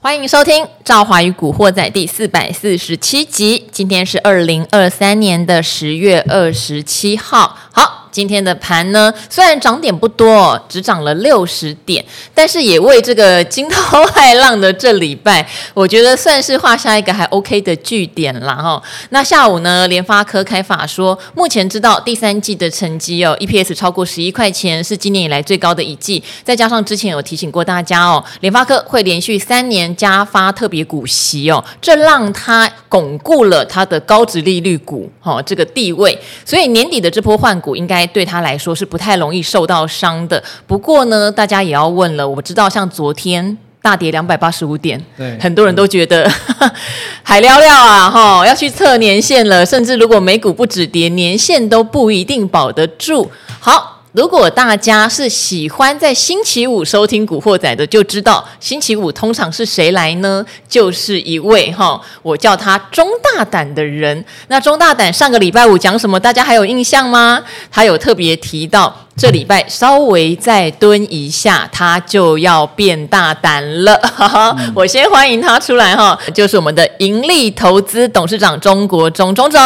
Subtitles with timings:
[0.00, 3.66] 欢迎收听《赵华与古惑仔》第四百四十七集。
[3.72, 7.58] 今天是二零二三年的十月二十七号。
[7.72, 7.97] 好。
[8.10, 18.82] 今天的盘呢，虽然涨点不多，只涨了六十点，但是也为这个惊涛骇浪的这礼拜，我觉得算是画下一个还 OK 的句点了哈。
[19.10, 26.22] 那下午呢，联发科开法说，目前知道第三季的成绩哦，EPS 超过十一块钱，是今年以来最高的一季。
[26.42, 36.18] 再加上之前有提醒过大家哦，联发科会连续三年加发特别股息哦，这让它巩固了它的高值利率股哈这个地位。
[36.44, 37.97] 所以年底的这波换股应该。
[38.06, 40.42] 对他来说是不太容易受到伤的。
[40.66, 46.30] 不过呢，大家也要问了，我知道像昨天大跌两百八十五点，对，很多人都觉得
[47.22, 49.64] 海聊聊啊，哈，要去测年限了。
[49.64, 53.30] 甚至如果美股不止跌，年限都不一定保得住。
[53.60, 53.97] 好。
[54.12, 60.44] 如果大家是喜欢在星期五收听《古惑仔》的，就知道星期五通常是谁来呢？
[60.66, 64.24] 就是一位哈，我叫他钟大胆的人。
[64.48, 66.18] 那钟大胆上个礼拜五讲什么？
[66.18, 67.42] 大家还有印象吗？
[67.70, 69.07] 他有特别提到。
[69.18, 74.00] 这礼拜稍微再蹲一下，他就要变大胆了。
[74.16, 79.60] 嗯、 我先欢迎他出来哈，就是我们的盈利投资董事长钟国忠钟总。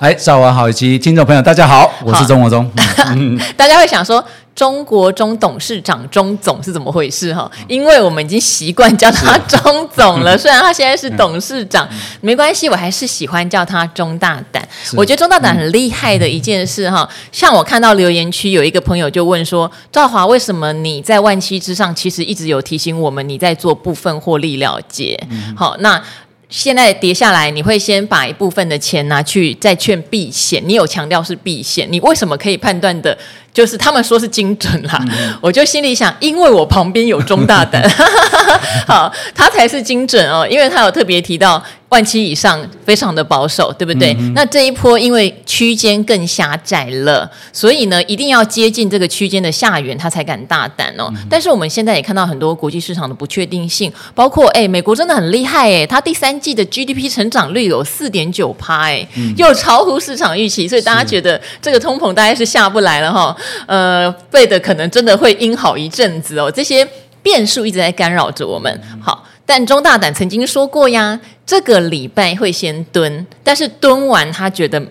[0.00, 2.68] 哎，早晚好，以及听众朋友大家好，我是钟国忠。
[3.14, 4.24] 嗯、大家会想说。
[4.54, 7.50] 钟国中董事长钟总是怎么回事哈？
[7.66, 11.88] 因为我们已经习惯叫他钟总了， 虽然他现在是董事长，
[12.20, 14.66] 没关系，我还是喜欢叫他钟大胆。
[14.96, 25.18] 我觉得钟大胆很厉害的一件事哈，像我看到留言区有一个朋友就问说：赵华，为什么你在万期之上，其实一直有提醒我们你在做部分获利了结？
[25.56, 26.02] 好，那。
[26.50, 30.62] 现在跌下来，你会先把一部分的钱拿去债券避险。
[30.64, 33.16] 你有强调是避险，你为什么可以判断的？
[33.54, 37.88] 就是他们说是精准啦，嗯、我就心里想，因为我旁边有中大胆，
[38.86, 41.64] 好，他才是精准哦，因为他有特别提到。
[41.90, 44.12] 万七以上非常的保守，对不对？
[44.18, 51.08] 嗯、那这一波因为区间更狭窄了，所以呢，一定要接近这个区间的下缘，他才敢大胆哦。
[51.14, 63.36] 嗯、但是我们现在也看到很多国际市场的不确定性，包括哎，美国真的很厉害哎，它第三季的 GDP 成长率有四点九趴哎，嗯、又超乎市场预期，所以大家觉得这个通膨大概是下不来了哈。
[63.66, 66.86] 呃，背的可能真的会阴好一阵子哦，这些
[67.22, 68.80] 变数一直在干扰着我们。
[69.00, 69.24] 好。
[69.46, 74.82] 但钟大胆曾经说过呀，这个礼拜会先蹲，但是蹲完他觉得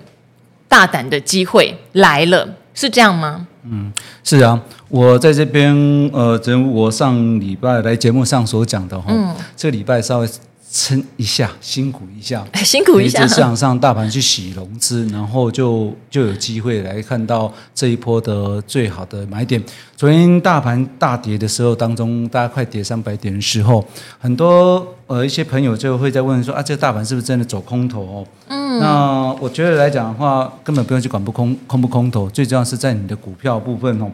[0.68, 3.48] 大胆的机会来了，是这样吗？
[3.66, 3.92] 嗯，
[4.24, 5.74] 是啊，我在这边
[6.14, 10.30] 呃，正如我上礼拜来节目上所讲的哈，嗯，这个礼拜稍微。
[10.76, 13.28] 撑一下，辛苦一下，辛苦一下。
[13.28, 19.64] 市场上大盘去洗融资，然后就就有机会来看到这一波的最好的买点。
[19.96, 23.86] 昨天大盘大跌的时候当中，大家快跌三百点的时候，
[24.18, 28.28] 很多呃一些朋友就会在问说啊，这个大盘是不是真的走空头哦？
[28.48, 34.10] 嗯，那我觉得来讲的话，根本不用去管不空空不空头，最重要是在你的股票部分哦。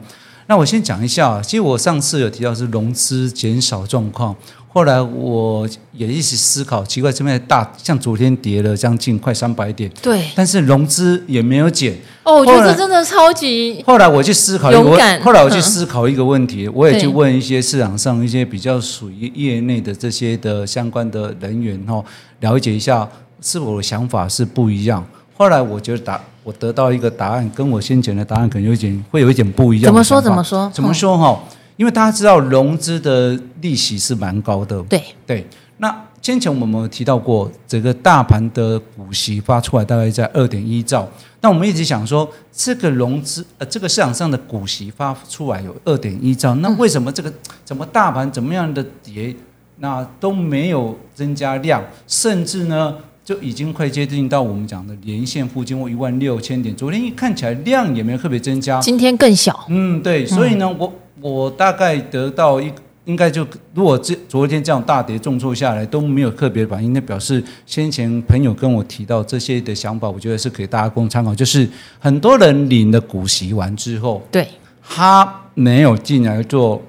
[0.49, 4.35] 那我先讲一下，其实我上次有提到是融资减少状况。
[4.67, 11.95] 后来我也一直思考，奇怪，这边大像昨天跌了将近快三百点，对，但是融资也没有减。
[12.23, 13.83] 哦，我觉得这真的超级。
[13.85, 22.03] 后来我去思考一个，后来我去思考一个问题，我也去问一些市场上一些比较属于业内的这些的相关的人员哈，
[22.39, 23.07] 了解一下
[23.39, 25.05] 是否我的想法是不一样。
[25.37, 29.85] 后来我觉得答，我得到一个答案，跟我先前的答案可能有一点会有一点不一样。
[29.85, 30.19] 怎么说？
[30.19, 30.67] 怎么说？
[30.73, 31.15] 怎么说？
[31.15, 31.39] 哈。
[31.77, 35.47] 因为大家知道融资的利息是蛮高的，对对。
[35.77, 41.07] 那先前我们有提到过，整个大盘的股息发出来大概在二点一兆。
[41.39, 47.31] 那我们一直想说，这个融资呃，这个市场上的股息发出来有二点一兆，那为什么这个
[47.63, 49.33] 怎么大盘怎么样的跌，
[49.77, 52.95] 那都没有增加量，甚至呢
[53.29, 56.75] 就已经快接近到我们讲的连线附近或一万六千点。
[56.75, 59.67] 昨天一看起来量也没有特别增加，今天更小。
[59.69, 60.25] 嗯，对。
[60.25, 60.94] 所以呢，嗯、我。
[61.22, 62.72] 我大概得到一，
[63.05, 63.46] 应该就
[63.76, 71.35] 如果这昨天这样大跌重挫下来都没有特别反应，那表示先前朋友跟我提到这些的想法，我觉得是给大家供参考。
[71.35, 74.47] 就是很多人领了股息完之后，对，
[74.81, 76.81] 他没有进来做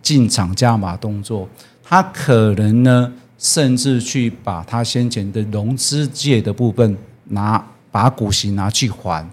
[0.00, 1.48] 进场加码动作，
[1.82, 6.96] 他可能呢，甚至去把他先前的融资借的部分
[7.28, 9.24] 拿把股息拿去还。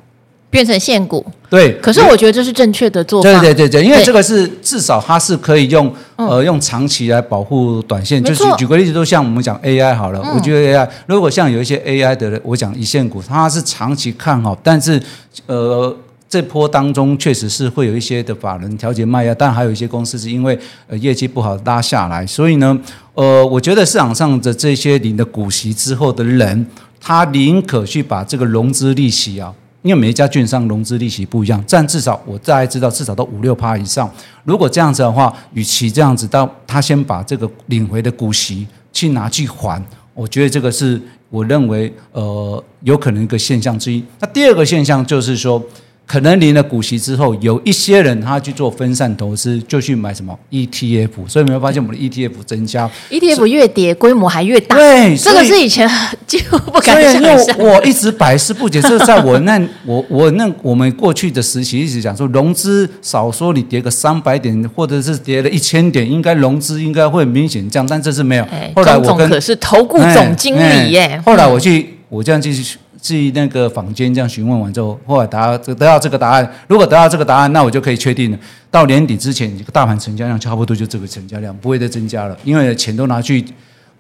[0.52, 1.74] 变成现股，对。
[1.80, 3.30] 可是我觉得这是正确的做法。
[3.30, 8.24] 对对对对，因为这个是至少它是可以用呃用长期来保护短线。
[8.24, 15.02] 就是举个例子，都像我们讲 AI 好了，我觉得 AI 如果像有一些 AI 的，我讲一线股，它是长期看好，但是
[15.48, 15.94] 呃。
[16.36, 22.78] 这波当中确实是会有一些的法人调节卖压，但还有一些公司是因为呃业绩不好拉下来，所以呢，
[23.14, 26.68] 呃，我觉得市场上的这些领的股息之后的人，
[27.00, 34.12] 他宁可去把这个融资利息啊，因为每一家券商融资利息不一样，但至少我大概知道至少都五六趴以上。
[34.44, 39.82] 如果这样子的话，与其这样子到他先把这个领回的股息去拿去还，
[40.14, 44.04] 我觉得这个是我认为呃有可能一个现象之一。
[44.20, 45.64] 那第二个现象就是说。
[46.06, 54.76] 可能领了股息之后，有一些人他去做分散投资，就去买什么 ETF，所以你会发现我们的 ETF 增加，ETF 越跌规模还越大。
[54.76, 55.90] 对，这个是以前
[56.28, 57.58] 几乎不敢想象。
[57.58, 68.44] 我一直百思不解，这在我那 我我那我们过去的时期一直讲说，融资少说你跌个三百点，或者是跌了一千点，应该融资应该会明显降，但这次没有。
[68.46, 71.20] 哎、后来我跟可是投顾总经理耶。
[71.26, 72.78] 后来我去，我这样继续。
[73.06, 76.52] 至于那个坊间这样询问完之后，后来答得到这个答案。
[76.68, 78.40] 如果得到这个答案，那我就可以确定了，
[78.72, 83.46] 到年底之前，这个大盘成交量差不多就这个成交量，不会再增加了，因为钱都拿去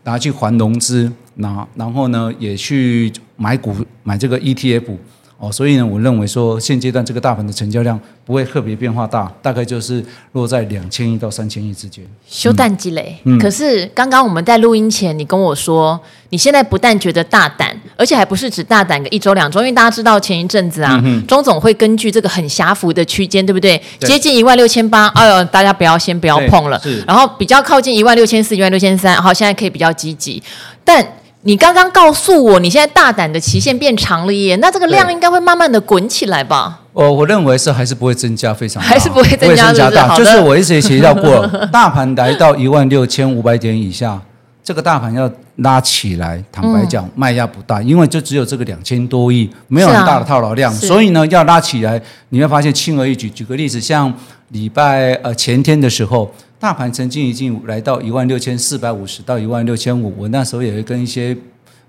[0.05, 4.97] 拿去还融资，拿然后呢也去买股买这个 ETF。
[5.45, 12.03] 哦，所以呢，我认为说现阶段这个大盘的成交量不会特别变化大，大概就是落在两千亿到三千亿之间。
[12.27, 13.15] 修淡积累。
[13.25, 13.37] 嗯。
[13.37, 15.99] 可是刚刚我们在录音前，你跟我说，
[16.29, 23.79] 你现在不但觉得大胆，而且还不是只大胆个一周两周，因为大家知道前一阵子啊，嗯、钟总会根据这个很狭幅的区间，对不对？
[23.99, 26.79] 对接近一万六千八，哎呦，大家不要先不要碰了。
[26.81, 27.03] 是。
[27.05, 30.41] 然后比较靠近一万六千四、一万六千三，好，现在可以比较积极，
[30.83, 31.05] 但。
[31.47, 36.81] 你刚刚告诉我，你现在大胆的期限变长了耶，那这个量应该会慢慢的滚起来吧？
[36.91, 44.19] 我我认为是还是不会增加非常大， 还是不会增加，增加大，就是我一直也提到过， 大盘来到一万六千五百点以下，
[44.63, 53.29] 这个大盘要拉起来，坦白讲卖压不大，因为就只有这个两千多亿，没有很大的套牢量，所以呢要拉起来，你会发现轻而易举。
[53.29, 54.11] 举个例子，像
[54.49, 56.33] 礼拜呃前天的时候。
[56.65, 61.37] 大盘曾经已经来到一万六千四百五十到一万六千五，我那时候也会跟一些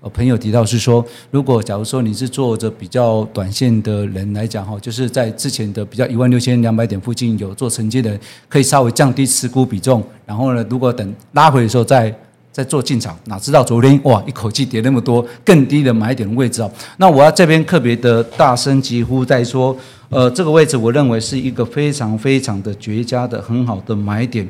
[0.01, 12.15] 呃朋友提到是说，如果假如说你是做着比较短线的人来讲哈，就是在之前的比较一万六千两百点附近有做承接的，可以稍微降低持股比重，然后呢，如果等拉回的时候再
[12.51, 19.75] 再做进场，哪知道昨天哇一口气跌那么多，更低的买点位置哦，那我要这边特别的大声疾呼在说，
[20.09, 24.47] 呃，这个位置我认为是一个非常非常的绝佳的很好的买点。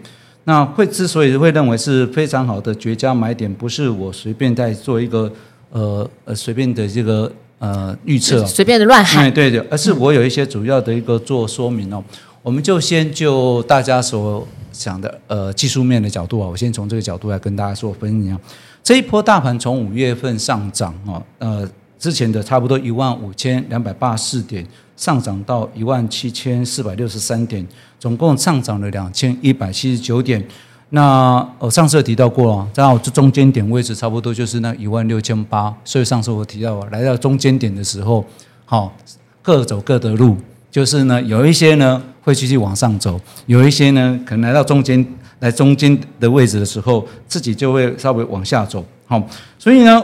[0.47, 5.29] 那会之所以会认为是非常好的绝佳买点，不是我随便在做一个
[5.71, 7.29] 呃呃随便的这个
[7.59, 12.01] 呃预测，随便的乱喊，对对，而是我有一些主要的一个做说明哦。
[12.41, 18.39] 我们就先就大家所想的呃技术面的角度啊，我先从这个角度来跟大家做分享。
[18.81, 21.69] 这一波大盘从五月份上涨啊，呃
[21.99, 24.65] 之前的差不多一万五千两百八十四点。
[24.97, 27.65] 上涨到一万七千四百六十三点，
[27.99, 30.45] 总共上涨了两千一百七十九点。
[30.89, 35.73] 那我上次有提到过了，正好这中间点位置差不多就是那一万六千八。
[35.85, 38.25] 所以上次我提到，来到中间点的时候，
[38.65, 38.91] 好，
[39.41, 40.35] 各走各的路，
[40.71, 45.05] 就是呢有一些呢会继续往上走，有一些呢可能来到中间
[45.39, 48.83] 来中间的位置的时候，自己就会稍微往下走。
[49.05, 49.21] 好，
[49.59, 50.03] 所以呢。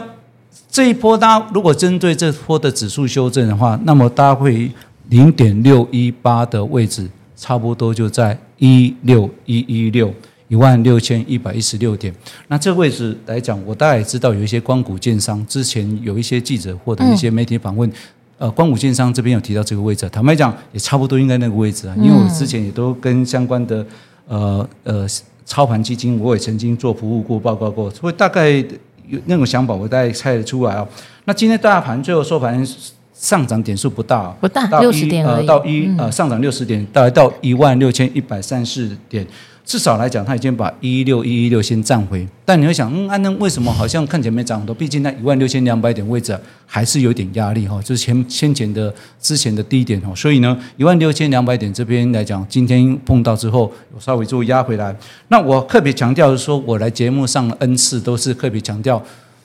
[0.74, 4.68] 这一波，大家如果针对这波的指数修正的话，那么大家会
[5.08, 10.12] 零点六一八的位置，差不多就在一六一一六
[10.48, 12.12] 一万六千一百一十六点。
[12.48, 17.88] 那这个位置来讲，我大概也知道有一些光谷建商之前有一些记者或者一些媒体访问，
[18.38, 23.86] 呃，光谷建商这边有提到这个位置，坦白讲也差不多应该那个位置啊，因为我之前也都跟相关的
[24.26, 25.06] 呃呃
[25.44, 28.64] 操盘基金，我也曾经做服务过报告过，所以大概。
[29.14, 30.86] 有那种想法，我大概猜得出来哦。
[31.24, 32.66] 那今天大盘最后收盘
[33.14, 35.40] 上涨点数不大，不大，六十点而已。
[35.40, 39.26] 呃，到一呃上涨六十点，大概到一万六千一百三十点。
[39.64, 42.26] 至少来讲，他已经把一六一一六先站回。
[42.44, 44.74] 但你会想，嗯，安能为什么好像看起来没涨很多？
[44.74, 50.14] 毕竟那一万六千两百点位置还是有点压力哈，就是前先前的之前的低点哦。
[50.14, 54.94] 所以呢，一万六千两百点这边来讲，今天碰到之后，我稍微做压回来。
[55.28, 59.02] 那我特别强调的说，我来节目上 N 次都是特别强调。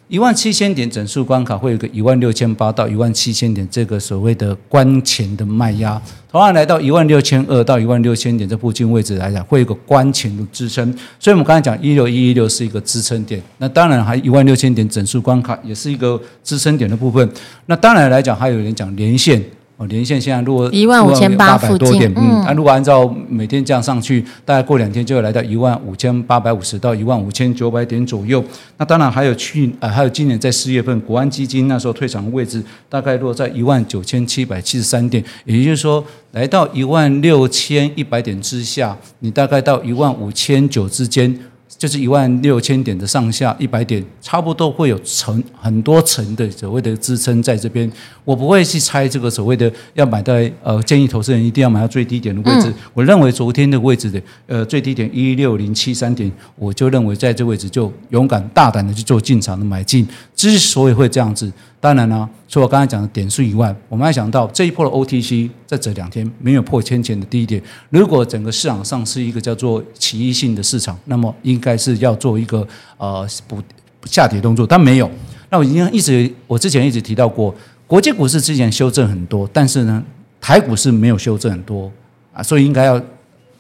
[0.10, 6.02] 一万七千点整数关卡会有个一万六千八到一万七千点这个所谓的关前的卖压，
[6.32, 10.92] 同样来到一万六千二到一万六千点这附近位置来讲，会有个关前的支撑。
[11.20, 17.30] 所以我们刚才讲一六一一六是一个支撑点，那当然还一万六千点整数关卡也是一个支撑点的部分。
[17.68, 19.40] 那当然来讲，还有人讲连线
[19.80, 28.44] 哦，连线现在如果一万五千八百多，点嗯，那、如果按照每天这样上去，大概过两天就会来到一万五千八百五十到一万五千九百点左右。
[28.76, 41.40] 那当然还有去呃，还有今年在四月份国安基金那时候退场的位置，大概落在一万九千七百七十三点，也就是说来到一万六千一百点之下，你大概到一万五千九之间。
[41.78, 47.90] 就是一万六千点的上下，一百点差不多会有层很多层的所谓的支撑在这边。
[48.26, 52.70] 我不会去猜这个所谓的要买在呃，建议投资人一定要买到最低点的位置。
[52.70, 60.08] 嗯、我认为昨天的位置的呃最低点一六零七三点，我就认为在这位置就勇敢大胆的去做进场的买进。
[60.36, 61.52] 之所以会这样子。
[61.82, 67.62] 当然呢，除了我刚才讲的点数以外，我们还想到这一波的 OTC 在这两天没有破千前的低点。
[67.90, 72.68] 如果整个市场上是一个叫做奇异性的市场，那么应该是要做一个
[72.98, 73.64] 呃补
[74.04, 75.10] 下跌动作，但没有。
[75.50, 77.56] 那我已经一直我之前一直提到过，
[77.88, 80.04] 国际股市之前修正很多，但是呢，
[80.42, 81.90] 台股是没有修正很多
[82.34, 83.02] 啊，所以应该要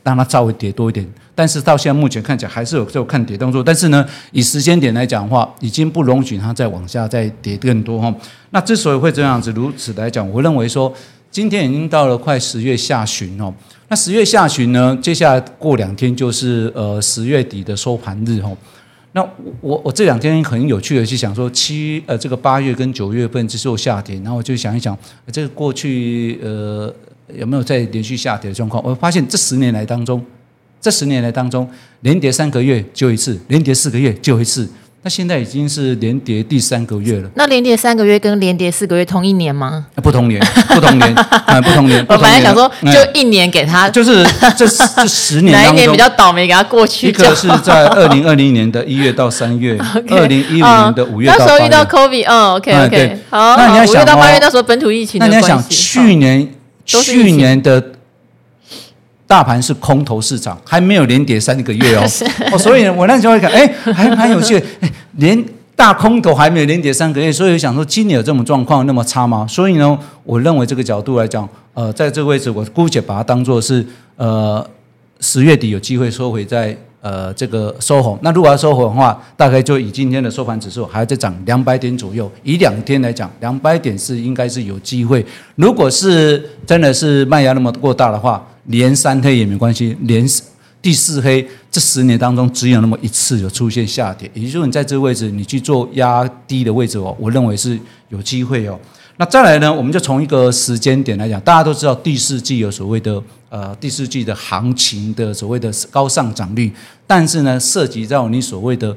[0.03, 1.07] 让它稍微跌多一点。
[1.39, 8.13] 但是到现在目前看起来还是有这种看跌动作，但是呢，以时间点来讲的话，已经不容许它再往下再跌更多哈。
[8.49, 10.93] 那之所以会这样子如此来讲，我认为说
[11.31, 13.53] 今天已经到了快十月下旬哦。
[13.87, 18.51] 那十月下旬呢，接下来过两天就是呃十月底的收盘日哈。
[19.13, 19.25] 那
[19.61, 24.97] 我我这两天很有趣的去想说七呃这个八月跟九月份之后下跌，然后我就想一想
[25.31, 26.93] 这个过去呃
[27.33, 28.83] 有没有再连续下跌的状况？
[28.85, 30.21] 我发现这十年来当中。
[30.81, 31.69] 这十年来当中，
[32.01, 34.67] 连跌三个月就一次，连跌四个月就一次。
[35.01, 37.29] 那现在已经是连跌第三个月了。
[37.35, 39.85] 那连跌三个月跟连跌四个月同一年吗？
[40.03, 42.05] 不同年，不同年，啊， 不同年。
[42.09, 44.25] 我本来想说，就一年给他，就是
[44.57, 47.07] 这这十年，哪一年比较倒霉，给他过去。
[47.07, 49.77] 一个是在二零二零年的一月到三月，
[50.09, 51.29] 二零一五年的五月。
[51.29, 53.55] 那时候遇到 COVID，嗯，OK OK，好。
[53.55, 56.45] 那你要想，五月到八月那时候本土疫情，那你要想去年
[56.85, 57.81] 去年的。
[59.29, 62.01] 大盘是空头市场，还没有连跌三个月哦，
[62.51, 65.45] 哦，所以呢，我那时候会看，哎，还蛮有趣，哎，连
[65.75, 69.45] 大空头还没有连跌三个月，所以我想说，今年有这种状况那么差吗？
[69.47, 74.67] 所以呢，我认为这个角度来讲，呃，在这个位置，我姑且把它当做是，呃，
[75.19, 76.75] 十月底有机会收回在。
[77.01, 82.29] 呃，这个收红，那如果要收红的话，大概就以今天的收盘指数还要再涨两百点左右。
[82.43, 85.25] 以两天来讲，两百点是应该是有机会。
[85.55, 90.27] 如果是真的是卖压那么过大的话，连三黑也没关系，连
[90.81, 97.79] 第四黑这十年当中只有那么一次有出现下跌，也就是说你在这个位置你去做压低的位置哦，我认为是
[98.09, 98.77] 有机会哦。
[99.15, 103.23] 那再来呢，我们就从一个时间点来讲，大家都知道第四季有所谓的。
[103.49, 106.71] 呃，第四季的行情的所谓的高上涨率，
[107.05, 108.95] 但是呢，涉及到你所谓的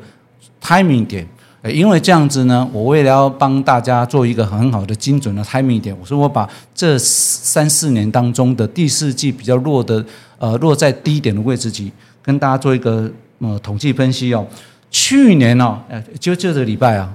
[0.63, 1.27] timing 点，
[1.65, 10.05] 因为这样子呢，我为了要帮大家做一个很好的精准的 timing 点，我说我把这三四年当中的第四季比较弱的，
[10.39, 11.91] 呃，落在低点的位置去
[12.21, 14.47] 跟大家做一个呃统计分析哦。
[14.91, 15.79] 去年哦，
[16.21, 17.13] 就就这个礼拜啊。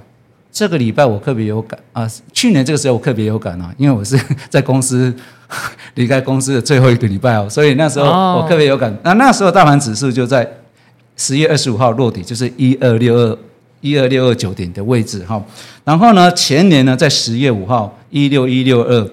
[0.50, 4.18] 这个礼拜我特别有感啊，去年这个时候我特别有感啊，因为我是
[4.50, 5.14] 在公司
[5.94, 8.96] 离开公司的最后一个礼拜哦，所以那时候我特别有感。
[9.02, 10.48] 那那时候大盘指数就在
[11.16, 13.38] 十月二十五号落底，就是一二六二
[13.80, 15.42] 一二六二九点的位置哈。
[15.84, 19.10] 然后呢，前年呢在十月五号一六一六二。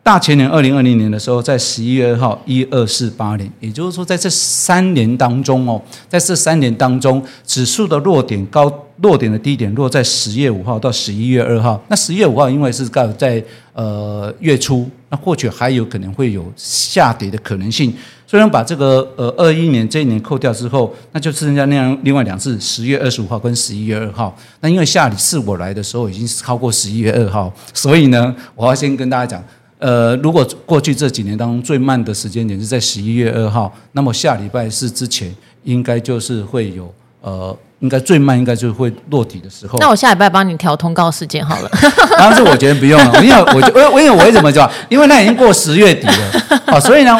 [0.00, 11.78] 大前年二零二零年的时候，在十一月二号一二四八零，也就是说，在这三年当中哦，在这三年当中，指数的落点高落点的低点落在十月五号到十一月二号。
[11.88, 17.92] 那十一月五号因为是刚在呃月初，那或许还有可能会有下跌的可能性。
[18.26, 24.36] 虽然把这个呃二一年这一年扣掉之后，那就剩下那样另外两次，十月二十五号跟十一月二号。
[24.60, 29.42] 那因为下一次我来的时候已经是超过十一月二号，所以呢，我要先跟大家讲。
[29.78, 39.78] 呃，如果过去这几年当中最慢的时间点是在十一月二号，那么下礼拜四之前应该就是会有呃，应该最慢应该就会落底的时候。
[39.78, 41.70] 那我下礼拜帮你调通告时间好了。
[42.18, 44.70] 当时我觉得不用了，因为我我我因为我为什么讲？
[44.88, 47.16] 因为那已经过十月底了啊，所以呢，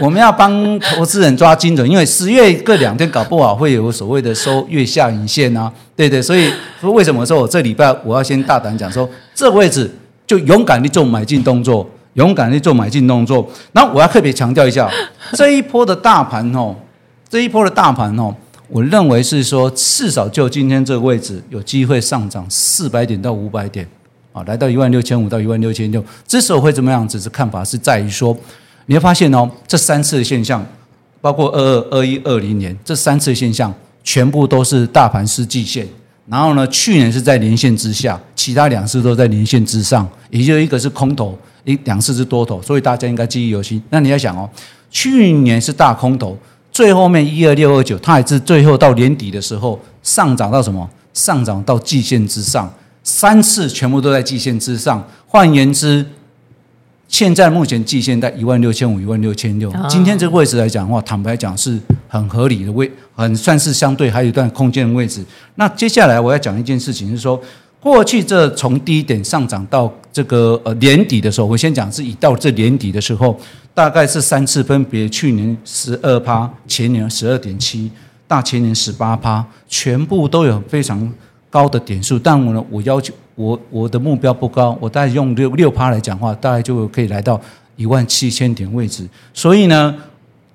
[0.00, 9.90] 我们要帮投资人抓精准，因为十月各两天搞不好会有所谓的收月下影线啊，对对，所以说为什么说我这礼拜我要先大胆讲说这个位置
[10.26, 11.88] 就勇敢的做买进动作。
[12.14, 14.90] 勇敢的做买进动作，然后我要特别强调一下，
[15.34, 16.74] 这一波的大盘哦，
[17.28, 18.34] 这一波的大盘哦，
[18.68, 23.86] 我认为是说至少就今天这个位置有机会上涨四百点到五百点
[24.32, 26.04] 啊，来到一万六千五到一万六千六。
[26.26, 28.36] 之所以会怎么样子，是看法是在于说，
[28.86, 30.64] 你会发现哦，这三次的现象，
[31.20, 35.86] 包括二二、二一、二零年这三次现象，全部都是大盘失季线。
[36.26, 41.36] 然后呢，去年是在年线之下，其他两次都在年线之上，也就一个是空头。
[41.64, 43.82] 一两次是多头，所以大家应该记忆犹新。
[43.90, 44.48] 那你要想哦，
[44.90, 46.34] 去年是大空头，
[46.78, 50.88] 最后面一二六二九，它还是最后到年底的时候上涨到什么？
[51.12, 55.04] 上涨到季线之上，三次全部都在季线之上。
[55.26, 56.06] 换言之，
[57.08, 59.72] 现在目前季线在一万六千五、一万六千六。
[59.90, 65.24] 今天这个位置来讲的话，坦白讲是很合理的位，很算是相对还有一段空间的位置。
[65.56, 67.42] 那接下来我要讲一件事情，是说
[67.80, 73.36] 过去这从低点上涨到这个呃年底的时候，我先讲是以到这年底的时候，
[73.78, 77.88] 大概是三次分别，去年十二趴，前年十二点七，
[78.26, 81.08] 大前年十八趴，全部都有非常
[81.48, 82.18] 高的点数。
[82.18, 83.14] 但我呢，我要求。
[83.36, 87.40] 我我的目标不高，我大概用六六趴来讲话，大概就可以来到
[87.76, 89.08] 一万七千点位置。
[89.32, 89.94] 所以呢，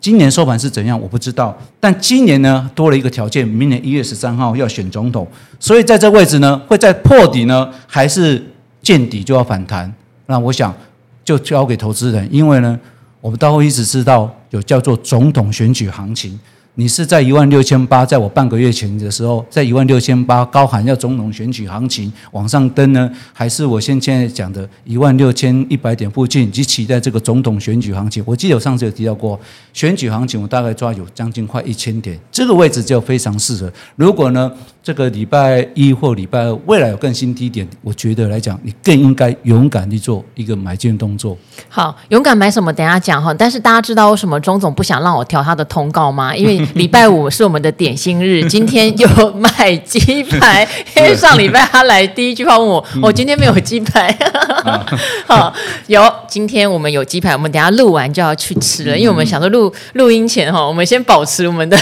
[0.02, 1.58] 今年收盘是怎样，我不知道。
[1.80, 5.26] 但今年呢，多了一个条件，明年一月十三号要选总统，
[5.62, 8.44] 所以在这位置呢，会在破底呢，还是
[8.82, 9.90] 见底就要反弹？
[10.26, 10.76] 那我想
[11.24, 12.78] 就交给投资人，因为呢，
[13.24, 16.38] 我们都会一直知道有叫做总统选举行情。
[16.76, 28.22] 你是在一万六千八，在我半个月前的时候，在一万六千八高喊要总统选举行情往上登呢，还是我现在讲的一万六千一百点附近及期待这个总统选举行情？
[28.26, 29.40] 我记得我上次有提到过，
[29.72, 33.72] 选举行情我大概抓有将近快一千点，这个位置就非常适合。
[33.96, 34.52] 如果呢，
[34.84, 41.38] 这个礼拜一或礼拜二未来有更新低点，我觉得来讲，你更应该勇敢去做一个买进动作。
[41.70, 42.74] 好，勇敢买什么？
[42.74, 43.34] 等一下讲哈。
[43.34, 46.36] 但是大家知道为什么钟总不想让我调他的通告吗？
[46.36, 50.68] 因为礼拜五是我们的点心日，今天有买鸡排。
[50.98, 54.14] 因为上礼拜他来第一句话问我，我今天没有鸡排。
[55.26, 55.54] 好，
[55.88, 58.98] 有，今天我们有鸡排，我们等下录完就要去吃了。
[58.98, 61.78] 因为我们想说录录音前哈，我们先保持我们的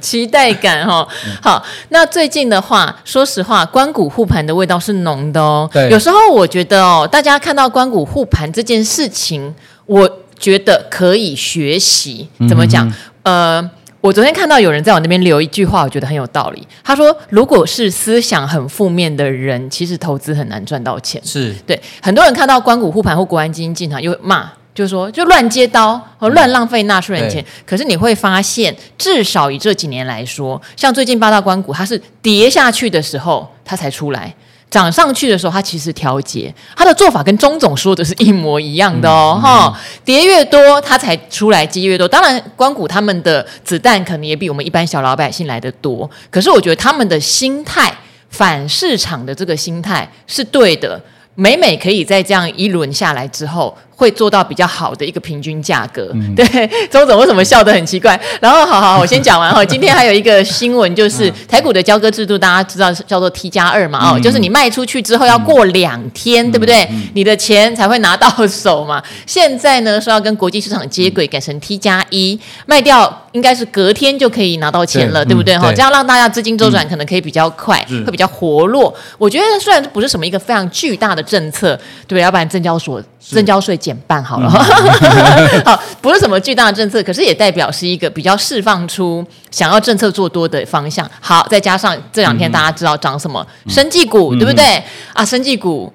[0.00, 1.06] 期待感哈。
[1.42, 5.68] 好，那最近的话，说实话，关谷护盘的味道是浓的哦。
[5.72, 9.54] 对，有时候我觉得哦，大家看到关谷护盘这件事情，
[9.86, 12.28] 我觉得可以学习。
[12.48, 12.92] 怎么讲？
[13.22, 13.70] 呃。
[14.00, 16.66] 我昨天看到有人在我那边留一句话，我觉得很有道理。
[16.84, 27.44] 他说：“如果是思想很负面的人，其实投资很难赚到钱。”是对很多人看到关谷护盘或国安基金进场，又骂，就是说就乱接刀和乱浪费纳税人钱。
[27.66, 34.32] 可是你会发现，至少以这几年来说，像最近八大关股，它是跌下去的时候，它才出来。
[34.70, 42.06] 涨上去的时候，它其实调节，它的做法跟钟总说的是一模一样的哦，哈、嗯嗯，跌越多，它才出来接越多。
[42.06, 47.92] 当然，关谷他们的子弹可能也比我们一般小老百姓来的多，可是我觉得他们的心态，
[48.28, 51.00] 反市场的这个心态是对的。
[51.34, 56.08] 每每可以在这样一轮下来之后，会做到比较好的一个平均价格。
[56.14, 58.18] 嗯、 对，周总为什么笑得很奇怪？
[58.40, 59.64] 然后，好好，我先讲完哈。
[59.64, 63.98] 今天还有一个新闻，就是台股的交割制度，大家知道是叫做 T 加二嘛？
[63.98, 67.08] 哦、嗯，就是你卖出去之后要过两天，嗯、对不对、嗯？
[67.14, 69.02] 你的钱才会拿到手嘛。
[69.26, 75.56] 现在呢，说要跟国际市场接轨，改成 T 加一，卖掉应该是隔天就可以拿到钱了，对，对不对？
[75.58, 78.92] 哈、嗯，这样让大家资金周转可能可以比较快，嗯、会比较活络。
[79.18, 81.22] 我觉得虽然不是什么一个非常巨大的。
[81.28, 91.08] 政策对，要不然证交所证交税减半好了，嗯、 好，不是什么巨大的政策，可是也代表是一个比较释放出想要政策做多的方向。
[91.20, 94.82] 好，再加上这两天大家知道涨什么，嗯、生技股、嗯、对不对？
[95.12, 95.92] 啊，生技股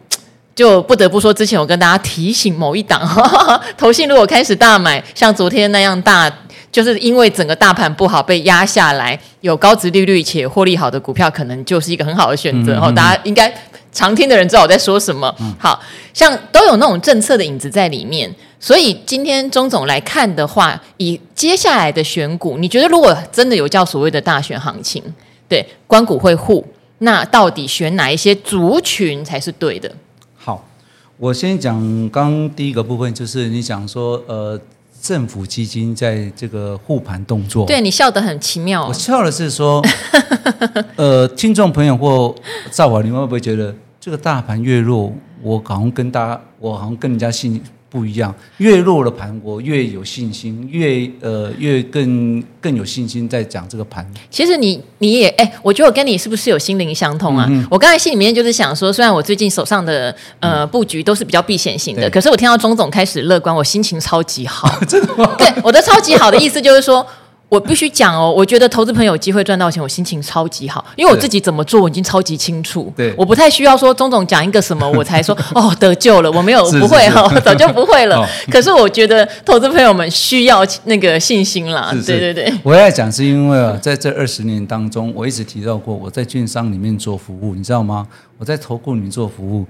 [0.55, 3.01] 就不得不说，之前我跟大家提醒某一档，
[3.75, 6.31] 投信如果开始大买，像昨天那样大，
[6.71, 12.75] 就是因为整个大盘不好被压下来，有高值利率且获利好的股票，可能就是一个很好的选择。
[12.75, 13.51] 哦、嗯，大家应该。
[13.93, 15.79] 常听的人知道我在说什么，嗯、好
[16.13, 25.01] 像都有那种政策的影子在里面，所以今天钟总来看的话，以接下来的选股，你觉得如果真的有叫所谓的大选行情，
[25.47, 26.65] 对，关股会护，
[26.97, 29.89] 那到底选哪一些族群才是对的？
[30.35, 30.65] 好，
[31.17, 34.59] 我先讲刚第一个部分，就是你讲说，呃。
[35.03, 38.87] 政府基金在这个护盘动作，对，你笑得很奇妙。
[38.87, 39.83] 我笑的是说，
[40.95, 42.33] 呃，听众朋友或
[42.71, 47.61] 赵华，你们会不会觉得这个大盘越弱，我好像跟大家，我好像跟人家信。
[47.93, 54.03] 不一样，越弱的盘我越有信心，越呃越更更有信心在讲这个盘。
[54.31, 57.45] 其实你你也哎，我觉得我跟你是不是有心灵相通啊？
[57.47, 64.67] 嗯、我刚才心里面就是想说，虽然我最近手上的呃布局都是比较避险型的，可是我听到钟总开始乐观，我心情超级好。
[64.89, 65.35] 真的吗？
[65.37, 67.05] 对，我的超级好的意思就是说。
[67.53, 72.91] 我必须讲哦，我觉得投资朋友有机会赚到钱，我心情超级好，因为我自己怎么做，我已经超级清楚。
[72.97, 76.31] 对，我不太需要说钟总讲一个什么，我才说 哦得救了。
[76.31, 78.27] 我没有，不会哈，我早就不会了。
[78.51, 81.91] 可是我觉得投资朋友们需要那个信心啦。
[81.93, 88.07] 是是对对对，我要讲是因为啊，在这二十年当中，我一直提到过，我在券商里面做服务，你知道吗？
[88.39, 89.63] 我在投顾里面做服务。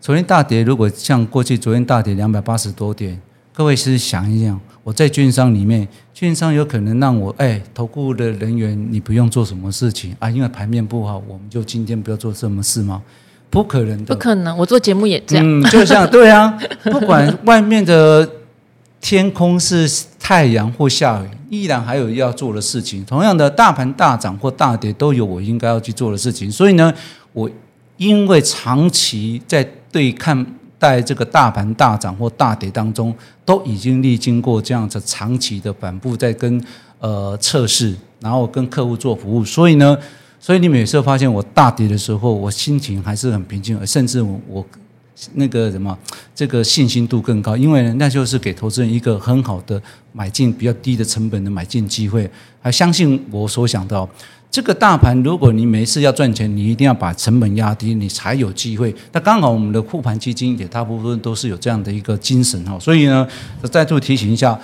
[0.00, 3.20] 昨天大跌，如果像过去昨天大跌两百八十多点，
[3.52, 13.02] 各位是想一想，我在券商里面，券商有可能让我哎，投顾的人员你不用做什么事情啊，因为盘面不好，我们就今天不要做什么事吗？
[13.48, 14.56] 不可能的，不可能。
[14.58, 18.28] 我做节目也这样，嗯， 就像对啊，不管外面的
[19.00, 23.02] 天空是太阳或下雨，依然还有要做的事情。
[23.04, 26.50] 同样的，大盘大涨或大跌，都有我应该要去做的事情。
[26.50, 26.92] 所以呢，
[27.32, 27.48] 我
[27.96, 30.44] 因为长期在对看
[30.84, 36.62] 在这个大盘大涨或大跌当中，都已经历经过这样子长期的反复，在跟
[36.98, 39.96] 呃测试，然后跟客户做服务，所以呢，
[40.38, 44.66] 所以你每次发现我大跌的时候，我心情还是很平静，甚至我我
[45.32, 45.98] 那个什么
[46.34, 49.80] 这个信心度更高，因为，那就是给投资人一个很好的
[50.12, 54.06] 买进比较低的成本的买进机会，还相信我所想到。
[54.54, 58.94] 这个大盘，如果你每次要赚钱，你一定要把成本压低，你才有机会。
[59.10, 63.26] 那刚好我们的护盘基金也大部分都是有这样的一个精神哈，所以呢，
[63.64, 64.56] 再度提醒一下，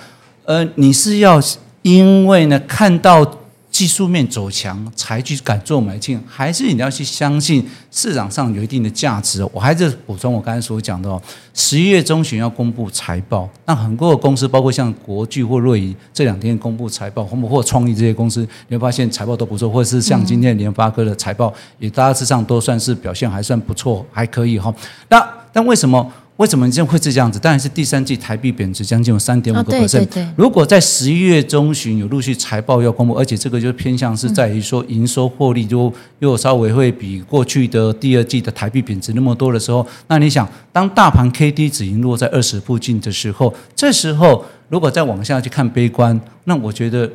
[0.45, 1.41] 呃，你是要
[1.81, 3.40] 因为呢看到。
[3.71, 9.43] 技术面走强才去敢做买进，还是你要去相信市场上有一定的价值？
[9.53, 11.19] 我还是补充我刚才所讲的哦，
[11.53, 24.73] 十一月中旬要公布财报，那很多的公司，包括像国巨或瑞仪，这两天公布财报，或或创意这些公司，你会发现财报都不错，或者是像今天联发科的财报，也大致上都算是表现还算不错，还可以哈。
[25.07, 26.11] 那但为什么？
[26.41, 27.37] 为什么你这会是这样子？
[27.37, 30.33] 当然是第三季台币贬值将近有三点五个百分点。
[30.35, 47.07] 如果在十一月中旬有陆续财报要公布，而且这个就偏向是在于说营收获利就又稍微会比过去的第二季的台币贬值那么多的时候，那你想，当大盘 K D 值已经落在二十附近的时候，这时候如果再往下去看悲观，那我觉得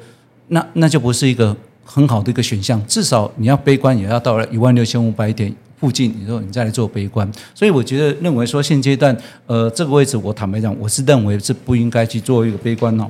[0.47, 2.81] 那那就不是一个很好的一个选项。
[2.87, 5.53] 至少你要悲观，也要到了一万六千五百点。
[5.79, 9.15] 附近，你说你再来做悲观，所以我觉得认为说现阶段，
[9.47, 13.07] 呃，这个位置我坦白讲，我是认为是不应该去做一个悲观哦。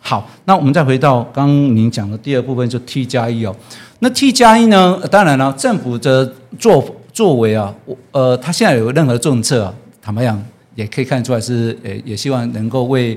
[0.00, 3.54] 好，那我们再回到刚刚您讲的第二部分，就 T 加一哦。
[4.00, 7.72] 那 T 加一呢，当然了，政府的作作为啊，
[8.10, 13.16] 呃，他现在有任何政策啊，坦白讲也可以看出来是，呃，也希望能够为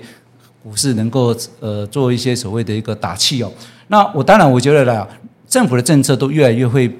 [0.61, 3.51] 股市能够呃做一些所谓的一个打气哦。
[3.87, 5.07] 那我当然我觉得啦，
[5.47, 6.91] 政府的政策都越来越会。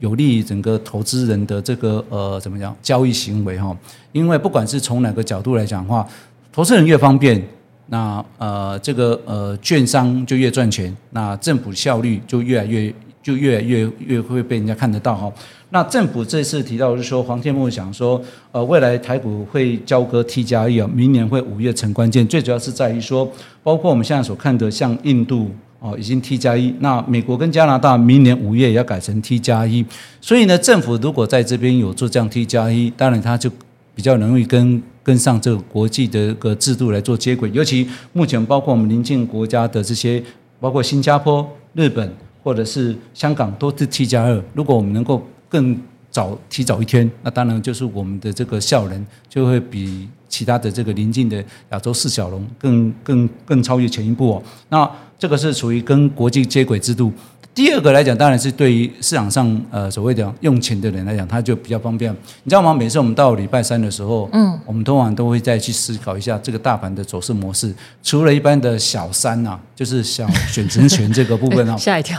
[0.00, 3.74] 有利于整个投资人的这个呃怎么讲交易行为哈？
[4.12, 6.06] 因为不管是从哪个角度来讲的话，
[6.52, 7.40] 投资人越方便，
[7.86, 15.30] 那呃这个呃券商就越赚钱，那政府效率就越来越就越来越越会被人家看得到哈。
[15.68, 18.20] 那政府这次提到是说，黄天牧讲说，
[18.52, 23.30] 呃未来台股会交割 T 加一啊，明年会五月成关键，最主要是在于说，
[23.62, 25.50] 包括我们现在所看的像印度。
[25.80, 29.84] 哦，已经 T 加一，那美国跟加拿大明年五月也要改成 T 加一，
[30.20, 33.50] 所以呢，政府如果在这边有做这样 T 加一，当然它就
[33.94, 37.50] 比较容易跟跟上这个国际的一个制度来做接轨。
[37.54, 40.22] 尤其目前包括我们邻近国家的这些，
[40.60, 42.12] 包括新加坡、日本
[42.44, 45.80] 或者是香港都是 T 加二，如果我们能够更
[46.10, 54.42] 早提早一天，那当然就是我们的这个效能就会比其他的这个邻近的亚洲四小龙更更更超越前一步哦。
[54.68, 57.12] 那这个是属于跟国际接轨制度。
[57.52, 62.10] 第二个来讲，当然是对于市场上呃所谓的用钱的人来讲，他就比较方便。
[62.44, 62.72] 你知道吗？
[62.72, 67.74] 每次我们到礼拜三的时候，嗯，我们通常都会再去思考一下这个大盘的走势模式。
[68.02, 72.18] 除了一般的小三呐、啊，就是小选择权这个部分啊， 吓一跳，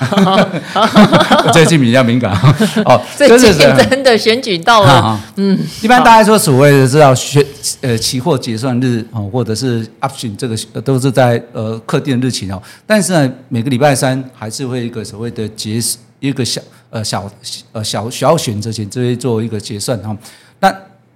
[1.54, 2.32] 最近比较敏感
[2.86, 3.02] 哦。
[3.16, 7.46] 最近真的选举到了，嗯，一般大家说所谓的知道选
[7.82, 12.62] 呃期货结算日哦，或者是 option 这个都是在呃特定的日期哦。
[12.86, 15.80] 但是呢，每个礼拜三还是会一个所谓的结
[16.20, 17.32] 一个小呃小
[17.72, 20.16] 呃小小选择权，这边做一个结算哈。
[20.60, 20.72] 那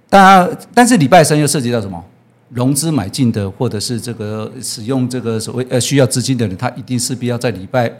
[0.08, 2.02] 大家但是礼拜三又涉及到什么？
[2.50, 7.92] 融资买进的，或者是这个使用这个所谓呃需要资金的人，他一定势必要在礼拜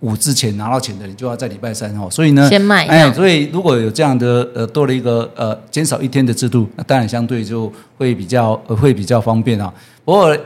[0.00, 2.08] 五之前拿到钱的人，就要在礼拜三哦。
[2.10, 9.72] 所以呢，先卖哎，所以如果有这样的呃多了一个呃减少一天的制度，那当然相对就会比较呃会比较方便啊。
[10.04, 10.36] 不过。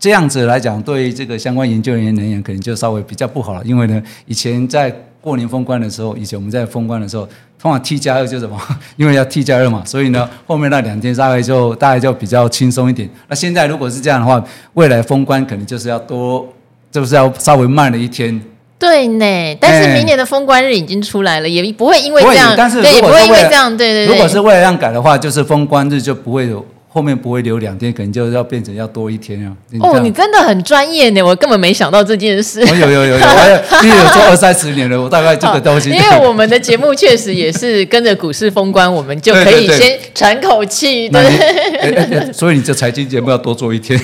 [0.00, 3.60] 这样子来讲，对这个相关研究人员而言，可能就稍微比较不好了。
[3.64, 4.88] 因为呢，以前在
[5.20, 8.56] 过年封关的时候，以前我们在封关的时候，通常 T 加二就什么？
[8.96, 13.10] 因为要 T 加二嘛，所以呢，后面那两天大概就大概就比较轻松一点。
[13.26, 14.40] 那现在如果是这样的话，
[14.74, 16.46] 未来封关可能就是要多，
[16.92, 18.40] 就是要稍微慢了一天。
[18.78, 24.14] 对呢，但是明年的封关日已经出来了，欸、也不会因为这样，但是对，也不会因为这样，对对对。
[24.14, 26.64] 如果是为了这样改的话，就是封关日就不会有。
[26.90, 29.52] 后面不会留两天，可能就要变成要多一天啊。
[29.80, 32.62] 哦，你真的很专业呢，我根本没想到这件事。
[32.62, 35.90] 我有有有有，我也有做二三十 年了，我大概这个东西。
[35.90, 41.10] 因为我们的节目确实也是跟着股市封关，我们就可以先喘口气。
[41.10, 44.00] 对，所以你这财经节目要多做一天。